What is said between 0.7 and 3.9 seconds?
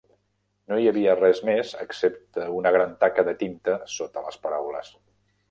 No hi havia res més, excepte una gran taca de tinta